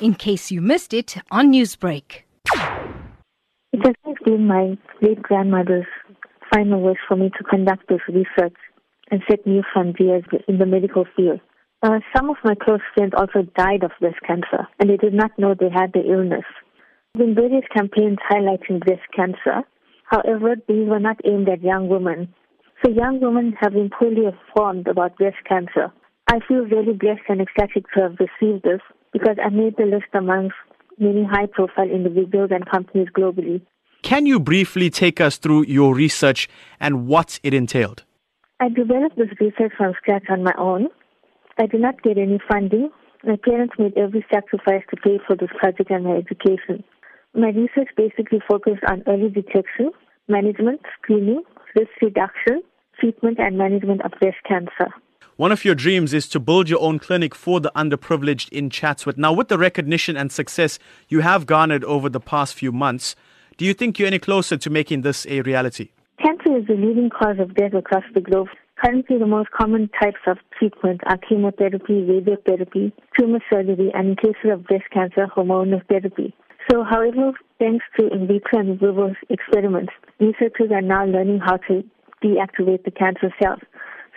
in 0.00 0.14
case 0.14 0.50
you 0.50 0.60
missed 0.60 0.92
it 0.92 1.16
on 1.30 1.52
Newsbreak. 1.52 2.22
It 3.72 3.96
has 4.04 4.16
been 4.24 4.46
my 4.46 4.78
great 5.00 5.22
grandmother's 5.22 5.86
final 6.52 6.80
wish 6.80 6.98
for 7.08 7.16
me 7.16 7.30
to 7.36 7.44
conduct 7.44 7.88
this 7.88 8.00
research 8.08 8.56
and 9.10 9.22
set 9.28 9.46
new 9.46 9.62
frontiers 9.72 10.24
in 10.48 10.58
the 10.58 10.66
medical 10.66 11.04
field. 11.16 11.40
Uh, 11.82 12.00
some 12.16 12.30
of 12.30 12.36
my 12.42 12.54
close 12.54 12.80
friends 12.94 13.12
also 13.16 13.42
died 13.56 13.82
of 13.84 13.90
breast 14.00 14.16
cancer, 14.26 14.66
and 14.80 14.90
they 14.90 14.96
did 14.96 15.12
not 15.12 15.30
know 15.38 15.54
they 15.54 15.70
had 15.70 15.92
the 15.92 16.00
illness. 16.00 16.44
There 17.14 17.26
been 17.26 17.34
various 17.34 17.64
campaigns 17.74 18.18
highlighting 18.30 18.84
breast 18.84 19.06
cancer. 19.14 19.62
However, 20.04 20.56
these 20.68 20.88
were 20.88 21.00
not 21.00 21.20
aimed 21.24 21.48
at 21.48 21.62
young 21.62 21.88
women. 21.88 22.32
So 22.84 22.90
young 22.90 23.20
women 23.20 23.54
have 23.60 23.72
been 23.72 23.90
poorly 23.90 24.26
informed 24.26 24.86
about 24.86 25.16
breast 25.16 25.38
cancer. 25.48 25.92
I 26.28 26.40
feel 26.46 26.64
really 26.64 26.92
blessed 26.92 27.28
and 27.28 27.40
ecstatic 27.40 27.84
to 27.94 28.02
have 28.02 28.16
received 28.18 28.64
this 28.64 28.80
because 29.16 29.38
I 29.42 29.48
made 29.48 29.78
the 29.78 29.86
list 29.86 30.12
amongst 30.12 30.54
many 30.98 31.24
high 31.24 31.46
profile 31.46 31.88
individuals 31.88 32.50
and 32.52 32.68
companies 32.68 33.08
globally. 33.16 33.62
Can 34.02 34.26
you 34.26 34.38
briefly 34.38 34.90
take 34.90 35.22
us 35.22 35.38
through 35.38 35.64
your 35.64 35.94
research 35.94 36.50
and 36.78 37.06
what 37.06 37.40
it 37.42 37.54
entailed? 37.54 38.04
I 38.60 38.68
developed 38.68 39.16
this 39.16 39.30
research 39.40 39.72
from 39.78 39.94
scratch 39.96 40.24
on 40.28 40.42
my 40.42 40.52
own. 40.58 40.88
I 41.58 41.64
did 41.64 41.80
not 41.80 42.02
get 42.02 42.18
any 42.18 42.38
funding. 42.46 42.90
My 43.24 43.36
parents 43.42 43.74
made 43.78 43.96
every 43.96 44.24
sacrifice 44.30 44.82
to 44.90 44.96
pay 45.02 45.18
for 45.26 45.34
this 45.34 45.48
project 45.58 45.90
and 45.90 46.04
my 46.04 46.16
education. 46.16 46.84
My 47.34 47.48
research 47.48 47.88
basically 47.96 48.40
focused 48.46 48.84
on 48.86 49.02
early 49.06 49.30
detection, 49.30 49.92
management, 50.28 50.80
screening, 51.00 51.42
risk 51.74 51.90
reduction, 52.02 52.60
treatment, 53.00 53.38
and 53.40 53.56
management 53.56 54.02
of 54.02 54.12
breast 54.20 54.36
cancer. 54.46 54.92
One 55.36 55.52
of 55.52 55.64
your 55.64 55.74
dreams 55.74 56.14
is 56.14 56.28
to 56.30 56.40
build 56.40 56.68
your 56.68 56.80
own 56.80 56.98
clinic 56.98 57.34
for 57.34 57.60
the 57.60 57.70
underprivileged 57.76 58.48
in 58.50 58.70
Chatsworth. 58.70 59.18
Now, 59.18 59.32
with 59.32 59.48
the 59.48 59.58
recognition 59.58 60.16
and 60.16 60.32
success 60.32 60.78
you 61.08 61.20
have 61.20 61.44
garnered 61.44 61.84
over 61.84 62.08
the 62.08 62.20
past 62.20 62.54
few 62.54 62.72
months, 62.72 63.14
do 63.56 63.64
you 63.64 63.74
think 63.74 63.98
you're 63.98 64.06
any 64.06 64.18
closer 64.18 64.56
to 64.56 64.70
making 64.70 65.02
this 65.02 65.26
a 65.26 65.42
reality? 65.42 65.90
Cancer 66.22 66.56
is 66.56 66.66
the 66.66 66.74
leading 66.74 67.10
cause 67.10 67.38
of 67.38 67.54
death 67.54 67.74
across 67.74 68.04
the 68.14 68.20
globe. 68.20 68.48
Currently, 68.82 69.18
the 69.18 69.26
most 69.26 69.50
common 69.50 69.90
types 70.00 70.20
of 70.26 70.38
treatment 70.58 71.00
are 71.06 71.18
chemotherapy, 71.18 72.04
radiotherapy, 72.04 72.92
tumor 73.18 73.40
surgery, 73.50 73.90
and 73.94 74.08
in 74.08 74.16
cases 74.16 74.50
of 74.52 74.64
breast 74.64 74.84
cancer, 74.92 75.26
hormonal 75.34 75.80
therapy. 75.88 76.34
So, 76.70 76.84
however, 76.84 77.32
thanks 77.58 77.84
to 77.98 78.08
in 78.08 78.26
vitro 78.26 78.60
and 78.60 78.78
vivo 78.78 79.14
experiments, 79.30 79.92
researchers 80.20 80.70
are 80.72 80.82
now 80.82 81.04
learning 81.04 81.40
how 81.40 81.56
to 81.68 81.84
deactivate 82.22 82.84
the 82.84 82.90
cancer 82.90 83.32
cells. 83.40 83.60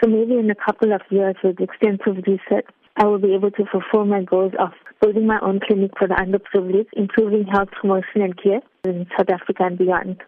So 0.01 0.09
maybe 0.09 0.37
in 0.37 0.49
a 0.49 0.55
couple 0.55 0.93
of 0.93 1.01
years 1.09 1.35
with 1.43 1.59
extensive 1.59 2.23
research, 2.25 2.65
I 2.95 3.05
will 3.05 3.19
be 3.19 3.33
able 3.33 3.51
to 3.51 3.65
fulfill 3.65 4.05
my 4.05 4.23
goals 4.23 4.53
of 4.59 4.71
building 5.01 5.27
my 5.27 5.39
own 5.41 5.59
clinic 5.65 5.91
for 5.97 6.07
the 6.07 6.15
underprivileged, 6.15 6.87
improving 6.93 7.45
health 7.45 7.69
promotion 7.79 8.21
and 8.21 8.41
care 8.41 8.61
in 8.85 9.07
South 9.17 9.29
Africa 9.29 9.63
and 9.63 9.77
beyond. 9.77 10.21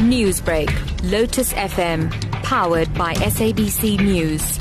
Newsbreak, 0.00 0.70
Lotus 1.10 1.52
FM, 1.52 2.10
powered 2.42 2.92
by 2.94 3.14
SABC 3.14 4.00
News. 4.00 4.58